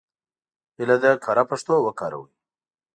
هیله 0.77 0.97
ده 1.03 1.11
کره 1.23 1.43
پښتو 1.49 1.73
وکاروئ. 1.81 2.31